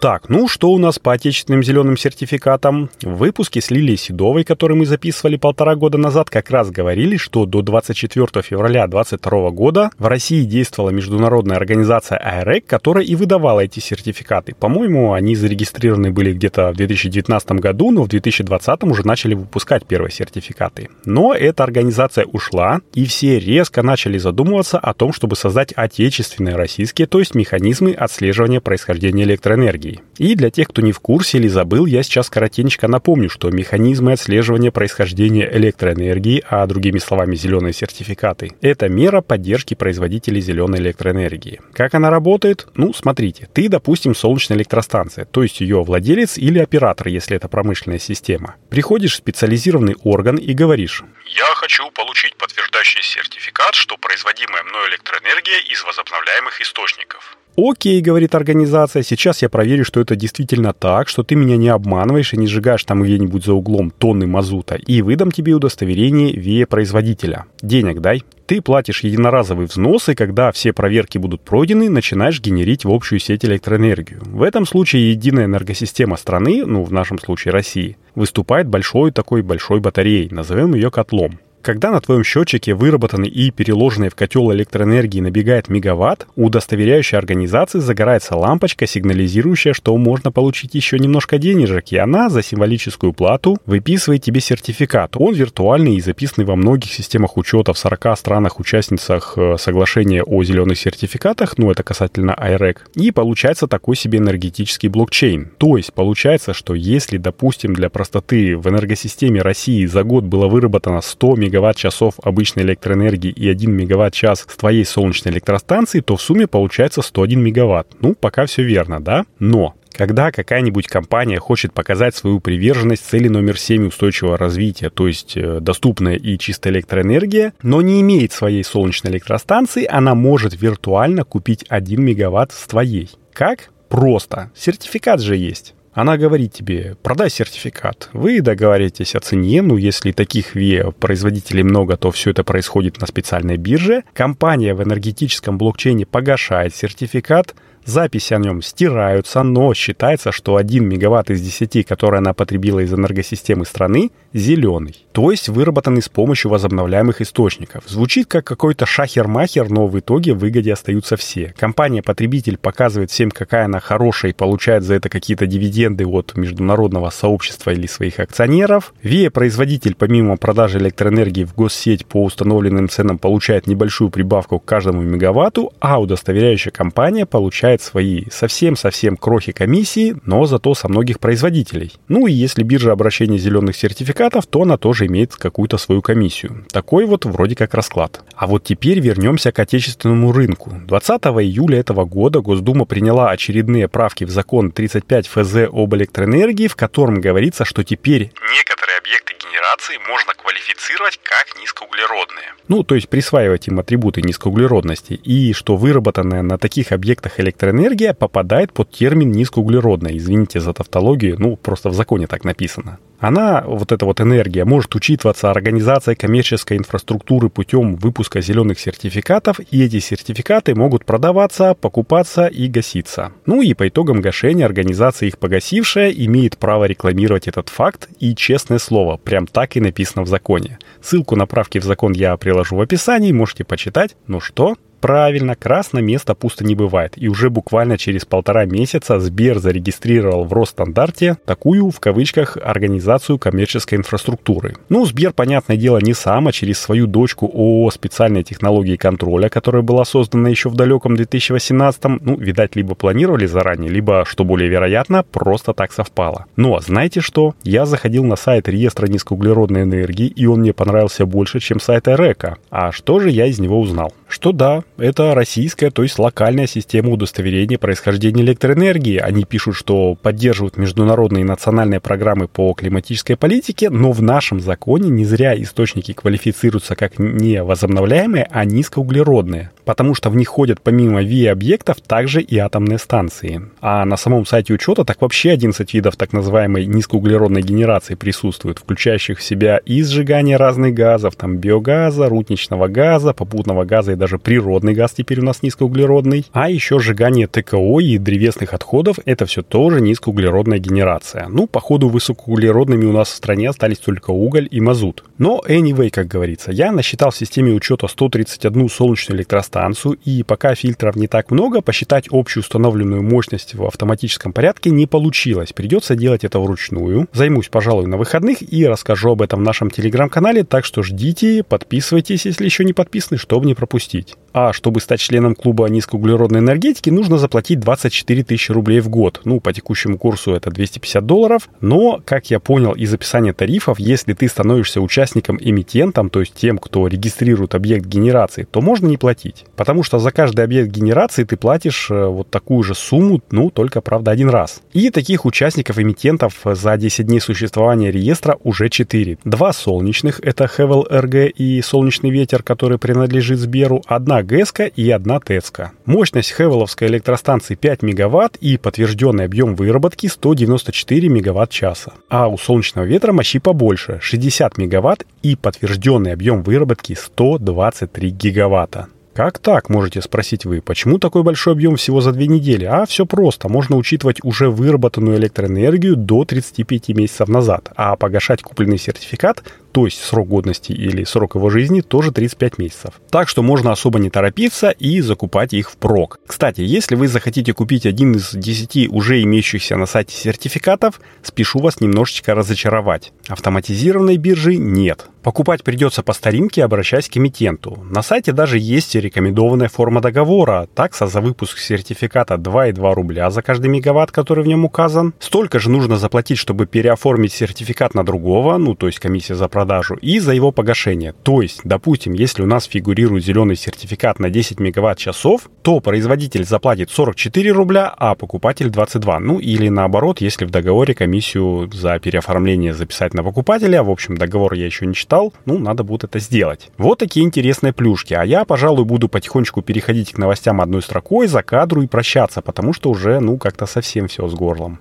Так, 0.00 0.28
ну 0.28 0.46
что 0.46 0.70
у 0.70 0.78
нас 0.78 1.00
по 1.00 1.12
отечественным 1.12 1.64
зеленым 1.64 1.96
сертификатам? 1.96 2.88
В 3.02 3.28
с 3.28 3.70
Лилией 3.72 3.96
Седовой, 3.96 4.44
который 4.44 4.76
мы 4.76 4.86
записывали 4.86 5.36
полтора 5.36 5.74
года 5.74 5.98
назад, 5.98 6.30
как 6.30 6.50
раз 6.50 6.70
говорили, 6.70 7.16
что 7.16 7.46
до 7.46 7.62
24 7.62 8.26
февраля 8.42 8.86
2022 8.86 9.50
года 9.50 9.90
в 9.98 10.06
России 10.06 10.44
действовала 10.44 10.90
международная 10.90 11.56
организация 11.56 12.16
АРЭК, 12.18 12.66
которая 12.66 13.04
и 13.04 13.16
выдавала 13.16 13.60
эти 13.60 13.80
сертификаты. 13.80 14.54
По-моему, 14.54 15.14
они 15.14 15.34
зарегистрированы 15.34 16.12
были 16.12 16.32
где-то 16.32 16.70
в 16.70 16.76
2019 16.76 17.50
году, 17.52 17.90
но 17.90 18.04
в 18.04 18.08
2020 18.08 18.84
уже 18.84 19.04
начали 19.04 19.34
выпускать 19.34 19.84
первые 19.84 20.12
сертификаты. 20.12 20.90
Но 21.06 21.34
эта 21.34 21.64
организация 21.64 22.24
ушла, 22.24 22.82
и 22.94 23.04
все 23.04 23.40
резко 23.40 23.82
начали 23.82 24.18
задумываться 24.18 24.78
о 24.78 24.94
том, 24.94 25.12
чтобы 25.12 25.34
создать 25.34 25.72
отечественные 25.72 26.54
российские, 26.54 27.08
то 27.08 27.18
есть 27.18 27.34
механизмы 27.34 27.94
отслеживания 27.94 28.60
происхождения 28.60 29.24
электроэнергии 29.24 29.87
энергии. 29.88 30.02
И 30.18 30.34
для 30.34 30.50
тех, 30.50 30.68
кто 30.68 30.82
не 30.82 30.92
в 30.92 31.00
курсе 31.00 31.38
или 31.38 31.48
забыл, 31.48 31.86
я 31.86 32.02
сейчас 32.02 32.28
коротенько 32.28 32.88
напомню, 32.88 33.30
что 33.30 33.50
механизмы 33.50 34.12
отслеживания 34.12 34.70
происхождения 34.70 35.48
электроэнергии, 35.52 36.44
а 36.48 36.66
другими 36.66 36.98
словами 36.98 37.36
зеленые 37.36 37.72
сертификаты, 37.72 38.52
это 38.60 38.88
мера 38.88 39.20
поддержки 39.20 39.74
производителей 39.74 40.40
зеленой 40.40 40.80
электроэнергии. 40.80 41.60
Как 41.72 41.94
она 41.94 42.10
работает? 42.10 42.66
Ну, 42.74 42.92
смотрите, 42.92 43.48
ты, 43.52 43.68
допустим, 43.68 44.14
солнечная 44.14 44.58
электростанция, 44.58 45.24
то 45.24 45.42
есть 45.42 45.60
ее 45.60 45.82
владелец 45.82 46.36
или 46.36 46.58
оператор, 46.58 47.08
если 47.08 47.36
это 47.36 47.48
промышленная 47.48 47.98
система. 47.98 48.56
Приходишь 48.70 49.12
в 49.12 49.16
специализированный 49.16 49.96
орган 50.02 50.36
и 50.36 50.52
говоришь, 50.52 51.04
я 51.26 51.54
хочу 51.54 51.90
получить 51.90 52.36
подтверждающий 52.36 53.02
сертификат, 53.02 53.74
что 53.74 53.96
производимая 53.96 54.64
мной 54.64 54.88
электроэнергия 54.88 55.60
из 55.70 55.84
возобновляемых 55.84 56.60
источников. 56.60 57.37
Окей, 57.60 58.00
говорит 58.00 58.36
организация, 58.36 59.02
сейчас 59.02 59.42
я 59.42 59.48
проверю, 59.48 59.84
что 59.84 60.00
это 60.00 60.14
действительно 60.14 60.72
так, 60.72 61.08
что 61.08 61.24
ты 61.24 61.34
меня 61.34 61.56
не 61.56 61.68
обманываешь 61.68 62.32
и 62.32 62.36
не 62.36 62.46
сжигаешь 62.46 62.84
там 62.84 63.02
где-нибудь 63.02 63.44
за 63.44 63.52
углом 63.52 63.90
тонны 63.90 64.28
мазута, 64.28 64.76
и 64.76 65.02
выдам 65.02 65.32
тебе 65.32 65.54
удостоверение 65.54 66.32
ВИЭ-производителя. 66.34 67.46
Денег 67.60 67.98
дай. 67.98 68.22
Ты 68.46 68.62
платишь 68.62 69.02
единоразовый 69.02 69.66
взнос, 69.66 70.08
и 70.08 70.14
когда 70.14 70.52
все 70.52 70.72
проверки 70.72 71.18
будут 71.18 71.40
пройдены, 71.40 71.90
начинаешь 71.90 72.40
генерить 72.40 72.84
в 72.84 72.92
общую 72.92 73.18
сеть 73.18 73.44
электроэнергию. 73.44 74.20
В 74.24 74.42
этом 74.42 74.64
случае 74.64 75.10
единая 75.10 75.46
энергосистема 75.46 76.16
страны, 76.16 76.64
ну 76.64 76.84
в 76.84 76.92
нашем 76.92 77.18
случае 77.18 77.50
России, 77.50 77.96
выступает 78.14 78.68
большой 78.68 79.10
такой 79.10 79.42
большой 79.42 79.80
батареей, 79.80 80.28
назовем 80.30 80.74
ее 80.74 80.92
котлом. 80.92 81.40
Когда 81.62 81.90
на 81.90 82.00
твоем 82.00 82.24
счетчике 82.24 82.74
выработанный 82.74 83.28
и 83.28 83.50
переложенный 83.50 84.08
в 84.08 84.14
котел 84.14 84.52
электроэнергии 84.52 85.20
набегает 85.20 85.68
мегаватт, 85.68 86.26
у 86.36 86.46
удостоверяющей 86.46 87.18
организации 87.18 87.80
загорается 87.80 88.36
лампочка, 88.36 88.86
сигнализирующая, 88.86 89.72
что 89.72 89.96
можно 89.96 90.32
получить 90.32 90.74
еще 90.74 90.98
немножко 90.98 91.36
денежек, 91.38 91.92
и 91.92 91.98
она 91.98 92.30
за 92.30 92.42
символическую 92.42 93.12
плату 93.12 93.58
выписывает 93.66 94.22
тебе 94.22 94.40
сертификат. 94.40 95.16
Он 95.16 95.34
виртуальный 95.34 95.96
и 95.96 96.00
записанный 96.00 96.46
во 96.46 96.56
многих 96.56 96.92
системах 96.92 97.36
учета 97.36 97.72
в 97.72 97.78
40 97.78 98.16
странах-участницах 98.16 99.34
э, 99.36 99.56
соглашения 99.58 100.22
о 100.22 100.42
зеленых 100.44 100.78
сертификатах, 100.78 101.58
ну 101.58 101.70
это 101.70 101.82
касательно 101.82 102.36
IREC, 102.38 102.78
и 102.94 103.10
получается 103.10 103.66
такой 103.66 103.96
себе 103.96 104.20
энергетический 104.20 104.88
блокчейн. 104.88 105.50
То 105.58 105.76
есть 105.76 105.92
получается, 105.92 106.54
что 106.54 106.74
если, 106.74 107.18
допустим, 107.18 107.74
для 107.74 107.90
простоты 107.90 108.56
в 108.56 108.68
энергосистеме 108.68 109.42
России 109.42 109.84
за 109.86 110.02
год 110.04 110.24
было 110.24 110.46
выработано 110.46 111.00
100 111.02 111.36
мегаватт 111.36 111.47
мегаватт-часов 111.48 112.14
обычной 112.22 112.64
электроэнергии 112.64 113.30
и 113.30 113.48
1 113.48 113.70
мегаватт-час 113.70 114.46
с 114.48 114.56
твоей 114.56 114.84
солнечной 114.84 115.34
электростанции, 115.34 116.00
то 116.00 116.16
в 116.16 116.22
сумме 116.22 116.46
получается 116.46 117.02
101 117.02 117.40
мегаватт. 117.40 117.88
Ну, 118.00 118.14
пока 118.14 118.46
все 118.46 118.62
верно, 118.62 119.00
да? 119.00 119.24
Но 119.38 119.74
когда 119.92 120.30
какая-нибудь 120.30 120.86
компания 120.86 121.40
хочет 121.40 121.72
показать 121.72 122.14
свою 122.14 122.38
приверженность 122.38 123.04
цели 123.04 123.26
номер 123.26 123.58
7 123.58 123.88
устойчивого 123.88 124.36
развития, 124.36 124.90
то 124.90 125.08
есть 125.08 125.36
э, 125.36 125.58
доступная 125.60 126.14
и 126.14 126.38
чистая 126.38 126.72
электроэнергия, 126.72 127.52
но 127.62 127.82
не 127.82 128.00
имеет 128.00 128.32
своей 128.32 128.62
солнечной 128.62 129.12
электростанции, 129.12 129.86
она 129.86 130.14
может 130.14 130.60
виртуально 130.60 131.24
купить 131.24 131.64
1 131.68 132.00
мегаватт 132.00 132.52
с 132.52 132.68
твоей. 132.68 133.10
Как? 133.32 133.70
Просто. 133.88 134.52
Сертификат 134.54 135.20
же 135.20 135.36
есть. 135.36 135.74
Она 135.98 136.16
говорит 136.16 136.52
тебе, 136.52 136.94
продай 137.02 137.28
сертификат. 137.28 138.08
Вы 138.12 138.40
договариваетесь 138.40 139.16
о 139.16 139.18
цене, 139.18 139.62
ну, 139.62 139.76
если 139.76 140.12
таких 140.12 140.54
ВИЭ 140.54 140.92
производителей 140.92 141.64
много, 141.64 141.96
то 141.96 142.12
все 142.12 142.30
это 142.30 142.44
происходит 142.44 143.00
на 143.00 143.08
специальной 143.08 143.56
бирже. 143.56 144.04
Компания 144.12 144.74
в 144.74 144.82
энергетическом 144.84 145.58
блокчейне 145.58 146.06
погашает 146.06 146.72
сертификат, 146.72 147.56
Записи 147.88 148.34
о 148.34 148.38
нем 148.38 148.60
стираются, 148.60 149.42
но 149.42 149.72
считается, 149.72 150.30
что 150.30 150.56
1 150.56 150.86
мегаватт 150.86 151.30
из 151.30 151.40
10, 151.40 151.86
который 151.86 152.18
она 152.18 152.34
потребила 152.34 152.80
из 152.80 152.92
энергосистемы 152.92 153.64
страны, 153.64 154.10
зеленый. 154.34 155.06
То 155.12 155.30
есть 155.30 155.48
выработанный 155.48 156.02
с 156.02 156.10
помощью 156.10 156.50
возобновляемых 156.50 157.22
источников. 157.22 157.84
Звучит 157.86 158.26
как 158.26 158.44
какой-то 158.44 158.84
шахер-махер, 158.84 159.70
но 159.70 159.86
в 159.86 159.98
итоге 159.98 160.34
в 160.34 160.40
выгоде 160.40 160.74
остаются 160.74 161.16
все. 161.16 161.54
Компания-потребитель 161.58 162.58
показывает 162.58 163.10
всем, 163.10 163.30
какая 163.30 163.64
она 163.64 163.80
хорошая 163.80 164.32
и 164.32 164.34
получает 164.34 164.82
за 164.82 164.92
это 164.92 165.08
какие-то 165.08 165.46
дивиденды 165.46 166.04
от 166.04 166.36
международного 166.36 167.08
сообщества 167.08 167.70
или 167.70 167.86
своих 167.86 168.20
акционеров. 168.20 168.92
ВИА-производитель 169.02 169.94
помимо 169.94 170.36
продажи 170.36 170.76
электроэнергии 170.76 171.44
в 171.44 171.54
госсеть 171.54 172.04
по 172.04 172.22
установленным 172.22 172.90
ценам 172.90 173.16
получает 173.16 173.66
небольшую 173.66 174.10
прибавку 174.10 174.58
к 174.58 174.66
каждому 174.66 175.00
мегаватту, 175.00 175.72
а 175.80 175.98
удостоверяющая 175.98 176.70
компания 176.70 177.24
получает 177.24 177.77
свои 177.82 178.24
совсем-совсем 178.30 179.16
крохи 179.16 179.52
комиссии, 179.52 180.16
но 180.24 180.46
зато 180.46 180.74
со 180.74 180.88
многих 180.88 181.20
производителей. 181.20 181.92
Ну 182.08 182.26
и 182.26 182.32
если 182.32 182.62
биржа 182.62 182.92
обращения 182.92 183.38
зеленых 183.38 183.76
сертификатов, 183.76 184.46
то 184.46 184.62
она 184.62 184.76
тоже 184.76 185.06
имеет 185.06 185.34
какую-то 185.34 185.78
свою 185.78 186.02
комиссию. 186.02 186.64
Такой 186.70 187.06
вот 187.06 187.24
вроде 187.24 187.54
как 187.54 187.74
расклад. 187.74 188.22
А 188.34 188.46
вот 188.46 188.64
теперь 188.64 189.00
вернемся 189.00 189.52
к 189.52 189.58
отечественному 189.58 190.32
рынку. 190.32 190.72
20 190.86 191.22
июля 191.42 191.78
этого 191.78 192.04
года 192.04 192.40
Госдума 192.40 192.84
приняла 192.84 193.30
очередные 193.30 193.88
правки 193.88 194.24
в 194.24 194.30
закон 194.30 194.70
35 194.70 195.26
ФЗ 195.26 195.56
об 195.72 195.94
электроэнергии, 195.94 196.68
в 196.68 196.76
котором 196.76 197.20
говорится, 197.20 197.64
что 197.64 197.84
теперь 197.84 198.32
некоторые 198.56 198.98
объекты 198.98 199.34
генерации 199.58 199.98
можно 200.08 200.34
квалифицировать 200.34 201.18
как 201.22 201.60
низкоуглеродные. 201.60 202.54
Ну, 202.68 202.84
то 202.84 202.94
есть 202.94 203.08
присваивать 203.08 203.66
им 203.68 203.80
атрибуты 203.80 204.22
низкоуглеродности. 204.22 205.14
И 205.14 205.52
что 205.52 205.76
выработанная 205.76 206.42
на 206.42 206.58
таких 206.58 206.92
объектах 206.92 207.40
электроэнергия 207.40 208.14
попадает 208.14 208.72
под 208.72 208.90
термин 208.90 209.32
низкоуглеродная. 209.32 210.16
Извините 210.16 210.60
за 210.60 210.72
тавтологию, 210.72 211.36
ну, 211.38 211.56
просто 211.56 211.90
в 211.90 211.94
законе 211.94 212.26
так 212.26 212.44
написано. 212.44 212.98
Она, 213.18 213.64
вот 213.66 213.90
эта 213.90 214.04
вот 214.06 214.20
энергия, 214.20 214.64
может 214.64 214.94
учитываться 214.94 215.50
организацией 215.50 216.14
коммерческой 216.14 216.76
инфраструктуры 216.78 217.48
путем 217.48 217.96
выпуска 217.96 218.40
зеленых 218.40 218.78
сертификатов, 218.78 219.58
и 219.70 219.84
эти 219.84 219.98
сертификаты 219.98 220.74
могут 220.74 221.04
продаваться, 221.04 221.74
покупаться 221.74 222.46
и 222.46 222.68
гаситься. 222.68 223.32
Ну 223.44 223.60
и 223.60 223.74
по 223.74 223.88
итогам 223.88 224.20
гашения 224.20 224.64
организация 224.64 225.26
их 225.26 225.38
погасившая 225.38 226.10
имеет 226.10 226.58
право 226.58 226.84
рекламировать 226.84 227.48
этот 227.48 227.68
факт, 227.68 228.08
и 228.20 228.36
честное 228.36 228.78
слово, 228.78 229.16
прям 229.16 229.46
так 229.46 229.76
и 229.76 229.80
написано 229.80 230.22
в 230.22 230.28
законе. 230.28 230.78
Ссылку 231.02 231.34
на 231.34 231.46
правки 231.46 231.78
в 231.78 231.84
закон 231.84 232.12
я 232.12 232.36
приложу 232.36 232.76
в 232.76 232.80
описании, 232.80 233.32
можете 233.32 233.64
почитать. 233.64 234.16
Ну 234.28 234.40
что, 234.40 234.76
Правильно, 235.00 235.54
красное 235.54 236.02
место 236.02 236.34
пусто 236.34 236.64
не 236.64 236.74
бывает. 236.74 237.12
И 237.16 237.28
уже 237.28 237.50
буквально 237.50 237.98
через 237.98 238.24
полтора 238.24 238.64
месяца 238.64 239.20
Сбер 239.20 239.58
зарегистрировал 239.58 240.44
в 240.44 240.52
Росстандарте 240.52 241.36
такую, 241.44 241.90
в 241.90 242.00
кавычках, 242.00 242.56
организацию 242.62 243.38
коммерческой 243.38 243.96
инфраструктуры. 243.96 244.74
Ну, 244.88 245.04
Сбер, 245.04 245.32
понятное 245.32 245.76
дело, 245.76 245.98
не 245.98 246.14
сам, 246.14 246.48
а 246.48 246.52
через 246.52 246.78
свою 246.78 247.06
дочку 247.06 247.46
ООО 247.46 247.90
«Специальные 247.90 248.42
технологии 248.42 248.96
контроля», 248.96 249.48
которая 249.48 249.82
была 249.82 250.04
создана 250.04 250.48
еще 250.48 250.68
в 250.68 250.74
далеком 250.74 251.14
2018-м. 251.14 252.20
Ну, 252.22 252.36
видать, 252.36 252.74
либо 252.74 252.94
планировали 252.94 253.46
заранее, 253.46 253.90
либо, 253.90 254.24
что 254.26 254.44
более 254.44 254.68
вероятно, 254.68 255.22
просто 255.22 255.74
так 255.74 255.92
совпало. 255.92 256.46
Но 256.56 256.80
знаете 256.80 257.20
что? 257.20 257.54
Я 257.62 257.86
заходил 257.86 258.24
на 258.24 258.36
сайт 258.36 258.68
реестра 258.68 259.06
низкоуглеродной 259.06 259.82
энергии, 259.82 260.26
и 260.26 260.46
он 260.46 260.60
мне 260.60 260.72
понравился 260.72 261.24
больше, 261.24 261.60
чем 261.60 261.78
сайт 261.78 262.08
РЭКа. 262.08 262.56
А 262.70 262.90
что 262.90 263.20
же 263.20 263.30
я 263.30 263.46
из 263.46 263.58
него 263.58 263.80
узнал? 263.80 264.12
Что 264.28 264.52
да, 264.52 264.82
это 264.98 265.34
российская, 265.34 265.90
то 265.90 266.02
есть 266.02 266.18
локальная 266.18 266.66
система 266.66 267.10
удостоверения 267.10 267.78
происхождения 267.78 268.42
электроэнергии. 268.42 269.18
Они 269.18 269.44
пишут, 269.44 269.76
что 269.76 270.14
поддерживают 270.14 270.76
международные 270.76 271.42
и 271.42 271.46
национальные 271.46 272.00
программы 272.00 272.48
по 272.48 272.74
климатической 272.74 273.36
политике, 273.36 273.90
но 273.90 274.12
в 274.12 274.22
нашем 274.22 274.60
законе 274.60 275.08
не 275.08 275.24
зря 275.24 275.60
источники 275.60 276.12
квалифицируются 276.12 276.96
как 276.96 277.18
не 277.18 277.62
возобновляемые, 277.62 278.48
а 278.50 278.64
низкоуглеродные, 278.64 279.70
потому 279.84 280.14
что 280.14 280.30
в 280.30 280.36
них 280.36 280.48
ходят 280.48 280.80
помимо 280.82 281.22
ВИА-объектов 281.22 281.98
также 282.00 282.42
и 282.42 282.58
атомные 282.58 282.98
станции. 282.98 283.62
А 283.80 284.04
на 284.04 284.16
самом 284.16 284.46
сайте 284.46 284.74
учета 284.74 285.04
так 285.04 285.20
вообще 285.20 285.52
11 285.52 285.94
видов 285.94 286.16
так 286.16 286.32
называемой 286.32 286.86
низкоуглеродной 286.86 287.62
генерации 287.62 288.14
присутствует, 288.14 288.78
включающих 288.78 289.38
в 289.38 289.42
себя 289.42 289.78
и 289.78 290.02
сжигание 290.02 290.56
разных 290.56 290.94
газов, 290.94 291.36
там 291.36 291.58
биогаза, 291.58 292.28
рудничного 292.28 292.88
газа, 292.88 293.32
попутного 293.32 293.84
газа 293.84 294.12
и 294.12 294.16
даже 294.16 294.38
природного 294.38 294.87
природный 294.88 294.94
газ 294.94 295.12
теперь 295.16 295.40
у 295.40 295.44
нас 295.44 295.62
низкоуглеродный. 295.62 296.46
А 296.52 296.70
еще 296.70 296.98
сжигание 296.98 297.46
ТКО 297.46 298.00
и 298.00 298.18
древесных 298.18 298.74
отходов– 298.74 299.18
это 299.24 299.46
все 299.46 299.62
тоже 299.62 300.00
низкоуглеродная 300.00 300.78
генерация. 300.78 301.48
Ну, 301.48 301.66
походу, 301.66 302.08
высокоуглеродными 302.08 303.04
у 303.04 303.12
нас 303.12 303.28
в 303.28 303.34
стране 303.34 303.68
остались 303.68 303.98
только 303.98 304.30
уголь 304.30 304.68
и 304.70 304.80
мазут. 304.80 305.24
Но 305.38 305.62
anyway, 305.68 306.10
как 306.10 306.26
говорится, 306.26 306.72
я 306.72 306.92
насчитал 306.92 307.30
в 307.30 307.36
системе 307.36 307.72
учета 307.72 308.08
131 308.08 308.88
солнечную 308.88 309.38
электростанцию, 309.38 310.18
и 310.24 310.42
пока 310.42 310.74
фильтров 310.74 311.16
не 311.16 311.28
так 311.28 311.50
много, 311.50 311.80
посчитать 311.80 312.28
общую 312.30 312.62
установленную 312.62 313.22
мощность 313.22 313.74
в 313.74 313.84
автоматическом 313.84 314.52
порядке 314.52 314.90
не 314.90 315.06
получилось. 315.06 315.72
Придется 315.72 316.14
делать 316.14 316.44
это 316.44 316.58
вручную. 316.58 317.28
Займусь, 317.32 317.68
пожалуй, 317.68 318.06
на 318.06 318.16
выходных 318.16 318.58
и 318.62 318.86
расскажу 318.86 319.32
об 319.32 319.42
этом 319.42 319.60
в 319.60 319.62
нашем 319.62 319.90
телеграм-канале, 319.90 320.64
так 320.64 320.84
что 320.84 321.02
ждите, 321.02 321.62
подписывайтесь, 321.62 322.46
если 322.46 322.64
еще 322.64 322.84
не 322.84 322.92
подписаны, 322.92 323.38
чтобы 323.38 323.66
не 323.66 323.74
пропустить. 323.74 324.36
А 324.52 324.72
чтобы 324.72 325.00
стать 325.00 325.20
членом 325.20 325.54
клуба 325.54 325.86
низкоуглеродной 325.88 326.60
энергетики, 326.60 327.10
нужно 327.10 327.38
заплатить 327.38 327.80
24 327.80 328.44
тысячи 328.44 328.72
рублей 328.72 329.00
в 329.00 329.08
год. 329.08 329.40
Ну, 329.44 329.60
по 329.60 329.72
текущему 329.72 330.18
курсу 330.18 330.54
это 330.54 330.70
250 330.70 331.24
долларов. 331.24 331.68
Но, 331.80 332.20
как 332.24 332.50
я 332.50 332.60
понял 332.60 332.92
из 332.92 333.12
описания 333.12 333.52
тарифов, 333.52 333.98
если 333.98 334.32
ты 334.32 334.48
становишься 334.48 335.00
участником-эмитентом, 335.00 336.30
то 336.30 336.40
есть 336.40 336.54
тем, 336.54 336.78
кто 336.78 337.06
регистрирует 337.06 337.74
объект 337.74 338.06
генерации, 338.06 338.66
то 338.70 338.80
можно 338.80 339.06
не 339.06 339.16
платить. 339.16 339.64
Потому 339.76 340.02
что 340.02 340.18
за 340.18 340.30
каждый 340.30 340.64
объект 340.64 340.90
генерации 340.90 341.44
ты 341.44 341.56
платишь 341.56 342.10
э, 342.10 342.26
вот 342.26 342.50
такую 342.50 342.82
же 342.82 342.94
сумму, 342.94 343.40
ну, 343.50 343.70
только, 343.70 344.00
правда, 344.00 344.30
один 344.30 344.48
раз. 344.48 344.82
И 344.92 345.10
таких 345.10 345.44
участников-эмитентов 345.44 346.54
за 346.64 346.96
10 346.96 347.26
дней 347.26 347.40
существования 347.40 348.10
реестра 348.10 348.56
уже 348.62 348.88
4. 348.88 349.38
Два 349.44 349.72
солнечных, 349.72 350.40
это 350.40 350.66
Хевел 350.68 351.06
РГ 351.10 351.52
и 351.54 351.82
Солнечный 351.82 352.30
ветер, 352.30 352.62
который 352.62 352.98
принадлежит 352.98 353.58
Сберу. 353.58 354.02
Одна 354.06 354.37
ГЭСКа 354.42 354.84
и 354.84 355.10
одна 355.10 355.40
ТЭЦКа. 355.40 355.92
Мощность 356.04 356.54
Хевеловской 356.54 357.08
электростанции 357.08 357.74
5 357.74 358.02
мегаватт 358.02 358.56
и 358.56 358.76
подтвержденный 358.76 359.44
объем 359.44 359.74
выработки 359.74 360.26
194 360.26 361.28
мегаватт-часа. 361.28 362.12
А 362.28 362.48
у 362.48 362.58
солнечного 362.58 363.04
ветра 363.06 363.32
мощи 363.32 363.58
побольше 363.58 364.18
60 364.20 364.78
мегаватт 364.78 365.26
и 365.42 365.56
подтвержденный 365.56 366.32
объем 366.32 366.62
выработки 366.62 367.14
123 367.14 368.30
гигаватта. 368.30 369.08
Как 369.38 369.60
так, 369.60 369.88
можете 369.88 370.20
спросить 370.20 370.64
вы? 370.64 370.80
Почему 370.80 371.20
такой 371.20 371.44
большой 371.44 371.74
объем 371.74 371.94
всего 371.94 372.20
за 372.20 372.32
две 372.32 372.48
недели? 372.48 372.86
А 372.86 373.06
все 373.06 373.24
просто. 373.24 373.68
Можно 373.68 373.94
учитывать 373.94 374.38
уже 374.42 374.68
выработанную 374.68 375.36
электроэнергию 375.36 376.16
до 376.16 376.44
35 376.44 377.10
месяцев 377.10 377.46
назад, 377.46 377.88
а 377.94 378.16
погашать 378.16 378.62
купленный 378.62 378.98
сертификат 378.98 379.62
то 379.92 380.04
есть 380.04 380.22
срок 380.22 380.48
годности 380.48 380.92
или 380.92 381.24
срок 381.24 381.54
его 381.54 381.70
жизни 381.70 382.00
тоже 382.00 382.32
35 382.32 382.78
месяцев. 382.78 383.20
Так 383.30 383.48
что 383.48 383.62
можно 383.62 383.92
особо 383.92 384.18
не 384.18 384.30
торопиться 384.30 384.90
и 384.90 385.20
закупать 385.20 385.72
их 385.72 385.90
впрок. 385.90 386.38
Кстати, 386.46 386.80
если 386.80 387.14
вы 387.14 387.28
захотите 387.28 387.72
купить 387.72 388.06
один 388.06 388.32
из 388.32 388.52
10 388.52 389.08
уже 389.10 389.42
имеющихся 389.42 389.96
на 389.96 390.06
сайте 390.06 390.34
сертификатов, 390.34 391.20
спешу 391.42 391.80
вас 391.80 392.00
немножечко 392.00 392.54
разочаровать. 392.54 393.32
Автоматизированной 393.48 394.36
биржи 394.36 394.76
нет. 394.76 395.26
Покупать 395.42 395.82
придется 395.82 396.22
по 396.22 396.32
старинке, 396.34 396.84
обращаясь 396.84 397.28
к 397.28 397.36
эмитенту. 397.36 397.98
На 398.10 398.22
сайте 398.22 398.52
даже 398.52 398.78
есть 398.78 399.14
рекомендованная 399.14 399.88
форма 399.88 400.20
договора. 400.20 400.88
Такса 400.94 401.26
за 401.26 401.40
выпуск 401.40 401.78
сертификата 401.78 402.54
2,2 402.54 403.14
рубля 403.14 403.48
за 403.50 403.62
каждый 403.62 403.88
мегаватт, 403.88 404.30
который 404.30 404.64
в 404.64 404.66
нем 404.66 404.84
указан. 404.84 405.32
Столько 405.38 405.78
же 405.78 405.90
нужно 405.90 406.18
заплатить, 406.18 406.58
чтобы 406.58 406.86
переоформить 406.86 407.52
сертификат 407.52 408.14
на 408.14 408.24
другого, 408.24 408.76
ну 408.76 408.94
то 408.94 409.06
есть 409.06 409.20
комиссия 409.20 409.54
за 409.54 409.68
продажу, 409.78 410.16
и 410.16 410.40
за 410.40 410.54
его 410.54 410.72
погашение. 410.72 411.34
То 411.44 411.62
есть, 411.62 411.82
допустим, 411.84 412.32
если 412.32 412.62
у 412.62 412.66
нас 412.66 412.86
фигурирует 412.86 413.44
зеленый 413.44 413.76
сертификат 413.76 414.40
на 414.40 414.50
10 414.50 414.80
мегаватт-часов, 414.80 415.70
то 415.82 416.00
производитель 416.00 416.64
заплатит 416.64 417.10
44 417.12 417.70
рубля, 417.70 418.12
а 418.18 418.34
покупатель 418.34 418.88
22. 418.90 419.38
Ну 419.38 419.60
или 419.60 419.88
наоборот, 419.88 420.40
если 420.40 420.64
в 420.64 420.72
договоре 420.72 421.14
комиссию 421.14 421.88
за 421.92 422.18
переоформление 422.18 422.92
записать 422.92 423.34
на 423.34 423.44
покупателя, 423.44 424.02
в 424.02 424.10
общем, 424.10 424.36
договор 424.36 424.74
я 424.74 424.86
еще 424.86 425.06
не 425.06 425.14
читал, 425.14 425.52
ну, 425.64 425.78
надо 425.78 426.02
будет 426.02 426.24
это 426.24 426.40
сделать. 426.40 426.90
Вот 426.98 427.20
такие 427.20 427.46
интересные 427.46 427.92
плюшки. 427.92 428.34
А 428.34 428.44
я, 428.44 428.64
пожалуй, 428.64 429.04
буду 429.04 429.28
потихонечку 429.28 429.82
переходить 429.82 430.32
к 430.32 430.38
новостям 430.38 430.80
одной 430.80 431.02
строкой 431.02 431.46
за 431.46 431.62
кадру 431.62 432.02
и 432.02 432.08
прощаться, 432.08 432.62
потому 432.62 432.92
что 432.92 433.10
уже, 433.10 433.38
ну, 433.38 433.58
как-то 433.58 433.86
совсем 433.86 434.26
все 434.26 434.48
с 434.48 434.54
горлом. 434.54 434.98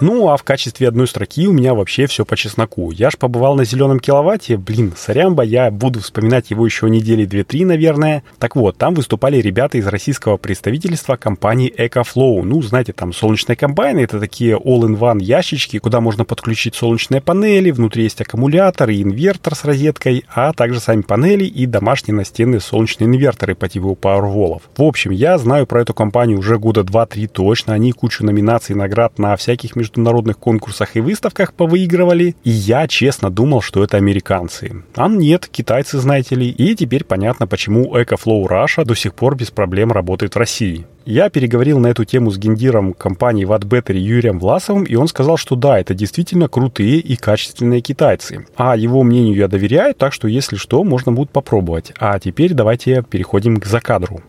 Ну, 0.00 0.28
а 0.28 0.36
в 0.36 0.42
качестве 0.42 0.88
одной 0.88 1.06
строки 1.06 1.48
у 1.48 1.52
меня 1.52 1.72
вообще 1.72 2.06
все 2.06 2.26
по 2.26 2.36
чесноку. 2.36 2.90
Я 2.90 3.10
ж 3.10 3.16
побывал 3.16 3.56
на 3.56 3.64
зеленом 3.64 3.98
киловатте, 3.98 4.58
блин, 4.58 4.92
сорямба, 4.94 5.42
я 5.42 5.70
буду 5.70 6.00
вспоминать 6.00 6.50
его 6.50 6.66
еще 6.66 6.90
недели 6.90 7.24
две-три, 7.24 7.64
наверное. 7.64 8.22
Так 8.38 8.56
вот, 8.56 8.76
там 8.76 8.92
выступали 8.92 9.38
ребята 9.38 9.78
из 9.78 9.86
российского 9.86 10.36
представительства 10.36 11.16
компании 11.16 11.72
EcoFlow. 11.74 12.42
Ну, 12.42 12.60
знаете, 12.60 12.92
там 12.92 13.14
солнечные 13.14 13.56
комбайны, 13.56 14.00
это 14.00 14.20
такие 14.20 14.58
all-in-one 14.58 15.22
ящички, 15.22 15.78
куда 15.78 16.02
можно 16.02 16.26
подключить 16.26 16.74
солнечные 16.74 17.22
панели, 17.22 17.70
внутри 17.70 18.02
есть 18.02 18.20
аккумулятор 18.20 18.90
и 18.90 19.02
инвертор 19.02 19.54
с 19.54 19.64
розеткой, 19.64 20.24
а 20.28 20.52
также 20.52 20.78
сами 20.78 21.00
панели 21.00 21.46
и 21.46 21.64
домашние 21.64 22.16
настенные 22.16 22.60
солнечные 22.60 23.08
инверторы 23.08 23.54
по 23.54 23.66
типу 23.66 23.98
Powerwall. 23.98 24.60
В 24.76 24.82
общем, 24.82 25.10
я 25.10 25.38
знаю 25.38 25.66
про 25.66 25.80
эту 25.80 25.94
компанию 25.94 26.38
уже 26.38 26.58
года 26.58 26.82
2-3 26.82 27.28
точно, 27.28 27.72
они 27.72 27.92
кучу 27.92 28.26
номинаций 28.26 28.74
и 28.74 28.78
наград 28.78 29.18
на 29.18 29.34
всяких 29.36 29.74
международных 29.74 29.85
международных 29.86 30.38
конкурсах 30.38 30.96
и 30.96 31.00
выставках 31.00 31.54
повыигрывали, 31.54 32.34
и 32.44 32.50
я 32.50 32.88
честно 32.88 33.30
думал, 33.30 33.62
что 33.62 33.84
это 33.84 33.96
американцы. 33.96 34.82
А 34.94 35.08
нет, 35.08 35.48
китайцы, 35.50 35.98
знаете 35.98 36.34
ли, 36.34 36.48
и 36.48 36.74
теперь 36.74 37.04
понятно, 37.04 37.46
почему 37.46 37.96
EcoFlow 37.96 38.46
Russia 38.48 38.84
до 38.84 38.94
сих 38.94 39.14
пор 39.14 39.36
без 39.36 39.50
проблем 39.50 39.92
работает 39.92 40.34
в 40.34 40.38
России. 40.38 40.86
Я 41.04 41.30
переговорил 41.30 41.78
на 41.78 41.86
эту 41.86 42.04
тему 42.04 42.32
с 42.32 42.38
гендиром 42.38 42.92
компании 42.92 43.46
Wattbattery 43.46 43.96
Юрием 43.96 44.40
Власовым, 44.40 44.82
и 44.82 44.96
он 44.96 45.06
сказал, 45.06 45.36
что 45.36 45.54
да, 45.54 45.78
это 45.78 45.94
действительно 45.94 46.48
крутые 46.48 46.98
и 46.98 47.14
качественные 47.14 47.80
китайцы. 47.80 48.44
А 48.56 48.76
его 48.76 49.04
мнению 49.04 49.36
я 49.36 49.46
доверяю, 49.46 49.94
так 49.94 50.12
что 50.12 50.26
если 50.26 50.56
что, 50.56 50.82
можно 50.82 51.12
будет 51.12 51.30
попробовать. 51.30 51.92
А 52.00 52.18
теперь 52.18 52.54
давайте 52.54 53.04
переходим 53.08 53.60
к 53.60 53.66
закадру. 53.66 54.20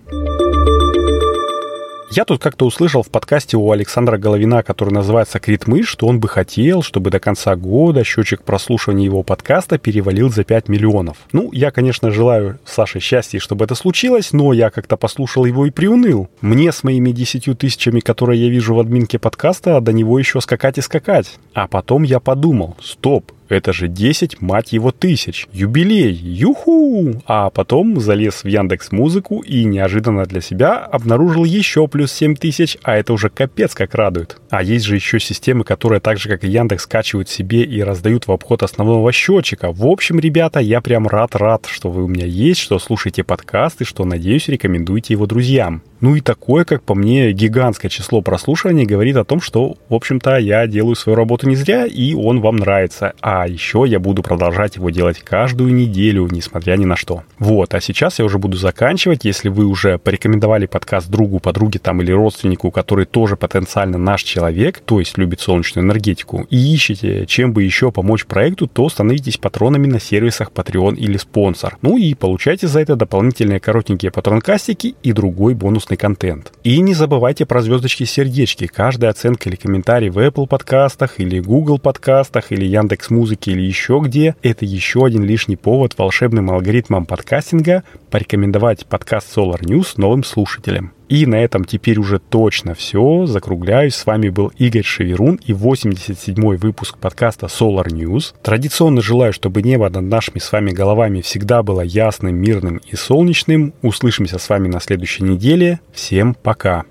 Я 2.10 2.24
тут 2.24 2.42
как-то 2.42 2.66
услышал 2.66 3.04
в 3.04 3.10
подкасте 3.10 3.58
у 3.58 3.70
Александра 3.70 4.18
Головина, 4.18 4.64
который 4.64 4.94
называется 4.94 5.40
«Крит 5.40 5.68
мышь», 5.68 5.90
что 5.90 6.08
он 6.08 6.22
бы 6.22 6.30
хотел, 6.30 6.82
чтобы 6.82 7.10
до 7.10 7.20
конца 7.20 7.58
года 7.58 8.06
счетчик 8.06 8.44
прослушивания 8.44 9.04
его 9.04 9.24
подкаста 9.24 9.78
перевалил 9.78 10.30
за 10.30 10.46
5 10.46 10.70
миллионов. 10.70 11.18
Ну, 11.34 11.52
я, 11.52 11.70
конечно, 11.70 12.10
желаю 12.10 12.60
Саше 12.66 13.02
счастья, 13.02 13.40
чтобы 13.40 13.66
это 13.66 13.76
случилось, 13.76 14.32
но 14.32 14.54
я 14.54 14.70
как-то 14.70 14.96
послушал 14.96 15.44
его 15.44 15.66
и 15.66 15.70
приуныл. 15.70 16.30
Мне 16.40 16.72
с 16.72 16.82
моими 16.84 17.12
10 17.12 17.58
тысячами, 17.58 18.00
которые 18.00 18.42
я 18.42 18.50
вижу 18.50 18.74
в 18.74 18.80
админке 18.80 19.20
подкаста, 19.20 19.82
до 19.82 19.92
него 19.92 20.18
еще 20.18 20.40
скакать 20.40 20.78
и 20.78 20.82
скакать. 20.82 21.38
А 21.54 21.68
потом 21.68 22.04
я 22.04 22.22
подумал, 22.22 22.78
стоп, 22.82 23.34
это 23.50 23.74
же 23.74 23.88
10, 23.88 24.42
мать 24.42 24.74
его, 24.74 24.92
тысяч. 24.92 25.48
Юбилей! 25.52 26.14
Юху! 26.14 27.22
А 27.26 27.50
потом 27.50 28.00
залез 28.00 28.44
в 28.44 28.48
Яндекс 28.48 28.92
Музыку 28.92 29.40
и 29.40 29.64
неожиданно 29.64 30.26
для 30.26 30.42
себя 30.42 30.78
обнаружил 30.78 31.44
еще 31.44 31.88
плюс 31.88 32.12
7 32.12 32.36
тысяч, 32.36 32.78
а 32.84 32.98
это 32.98 33.14
уже 33.14 33.30
капец 33.30 33.74
как 33.74 33.96
радует. 33.96 34.38
А 34.50 34.64
есть 34.64 34.86
же 34.86 34.96
еще 34.96 35.20
системы, 35.20 35.64
которые 35.64 36.00
так 36.00 36.18
же, 36.18 36.30
как 36.30 36.44
и 36.44 36.50
Яндекс, 36.50 36.84
скачивают 36.84 37.30
себе 37.30 37.64
и 37.64 37.82
раздают 37.82 38.28
в 38.28 38.32
обход 38.32 38.64
основного 38.64 39.12
счетчика. 39.12 39.72
В 39.72 39.86
общем, 39.86 40.20
ребята, 40.20 40.60
я 40.60 40.82
прям 40.82 41.08
рад-рад, 41.08 41.66
что 41.68 41.90
вы 41.90 42.04
у 42.04 42.08
меня 42.08 42.26
есть, 42.26 42.62
что 42.62 42.80
слушаете 42.80 43.24
подкасты, 43.24 43.86
что, 43.86 44.06
надеюсь, 44.06 44.48
рекомендуете 44.48 45.14
его 45.14 45.26
друзьям. 45.26 45.82
Ну 46.00 46.16
и 46.16 46.22
такое, 46.22 46.64
как 46.64 46.84
по 46.84 46.94
мне, 46.94 47.32
гигантское 47.32 47.90
число 47.90 48.22
прослушиваний 48.22 48.86
говорит 48.86 49.18
о 49.18 49.26
том, 49.26 49.42
что, 49.42 49.78
в 49.90 49.94
общем-то, 49.94 50.38
я 50.38 50.68
делаю 50.68 50.96
свою 50.96 51.16
работу 51.16 51.50
не 51.50 51.56
зря, 51.56 51.86
и 51.86 52.14
он 52.14 52.40
вам 52.40 52.58
нравится. 52.58 53.14
А 53.20 53.37
еще 53.46 53.84
я 53.88 54.00
буду 54.00 54.22
продолжать 54.22 54.76
его 54.76 54.90
делать 54.90 55.20
каждую 55.20 55.74
неделю, 55.74 56.28
несмотря 56.30 56.76
ни 56.76 56.86
на 56.86 56.96
что. 56.96 57.24
Вот, 57.40 57.74
а 57.74 57.82
сейчас 57.82 58.20
я 58.20 58.26
уже 58.26 58.38
буду 58.38 58.58
заканчивать. 58.58 59.26
Если 59.26 59.50
вы 59.50 59.66
уже 59.66 59.98
порекомендовали 59.98 60.68
подкаст 60.68 61.10
другу, 61.10 61.40
подруге 61.40 61.80
там 61.80 62.02
или 62.02 62.12
родственнику, 62.12 62.70
который 62.70 63.06
тоже 63.06 63.36
потенциально 63.36 63.98
наш 63.98 64.22
человек, 64.24 64.80
то 64.80 65.00
есть 65.00 65.18
любит 65.18 65.42
солнечную 65.42 65.86
энергетику, 65.86 66.46
и 66.50 66.74
ищете, 66.74 67.26
чем 67.26 67.54
бы 67.54 67.64
еще 67.64 67.92
помочь 67.92 68.26
проекту, 68.26 68.68
то 68.68 68.88
становитесь 68.88 69.38
патронами 69.38 69.88
на 69.88 70.00
сервисах 70.00 70.52
Patreon 70.52 70.96
или 70.96 71.18
спонсор. 71.18 71.78
Ну 71.82 71.98
и 71.98 72.14
получайте 72.14 72.68
за 72.68 72.82
это 72.82 72.96
дополнительные 72.96 73.60
коротенькие 73.60 74.12
патронкастики 74.12 74.96
и 75.02 75.12
другой 75.12 75.56
бонус 75.56 75.88
вкусный 75.88 75.98
контент. 75.98 76.52
И 76.64 76.82
не 76.82 76.94
забывайте 76.94 77.46
про 77.46 77.62
звездочки-сердечки. 77.62 78.68
Каждая 78.68 79.12
оценка 79.12 79.50
или 79.50 79.56
комментарий 79.56 80.10
в 80.10 80.18
Apple 80.18 80.48
подкастах, 80.48 81.20
или 81.20 81.40
Google 81.40 81.80
подкастах, 81.80 82.52
или 82.52 82.66
Яндекс 82.66 83.10
Музыки, 83.28 83.50
или 83.50 83.62
еще 83.62 84.00
где, 84.02 84.38
это 84.42 84.64
еще 84.64 85.06
один 85.06 85.26
лишний 85.26 85.58
повод 85.58 85.98
волшебным 85.98 86.50
алгоритмам 86.50 87.06
подкастинга 87.06 87.84
порекомендовать 88.10 88.86
подкаст 88.86 89.38
Solar 89.38 89.60
News 89.60 89.96
новым 89.98 90.24
слушателям. 90.24 90.94
И 91.10 91.26
на 91.26 91.36
этом 91.36 91.66
теперь 91.66 92.00
уже 92.00 92.20
точно 92.20 92.74
все. 92.74 93.26
Закругляюсь. 93.26 93.96
С 93.96 94.06
вами 94.06 94.30
был 94.30 94.54
Игорь 94.58 94.86
Шеверун 94.86 95.42
и 95.46 95.52
87-й 95.52 96.56
выпуск 96.56 96.98
подкаста 97.00 97.48
Solar 97.48 97.88
News. 97.88 98.34
Традиционно 98.42 99.02
желаю, 99.02 99.34
чтобы 99.34 99.62
небо 99.62 99.90
над 99.90 100.04
нашими 100.04 100.40
с 100.40 100.50
вами 100.50 100.72
головами 100.72 101.20
всегда 101.20 101.64
было 101.64 101.82
ясным, 101.82 102.34
мирным 102.34 102.78
и 102.78 102.96
солнечным. 102.96 103.74
Услышимся 103.82 104.40
с 104.40 104.48
вами 104.48 104.70
на 104.70 104.80
следующей 104.80 105.24
неделе. 105.24 105.82
Всем 105.92 106.34
пока! 106.34 106.86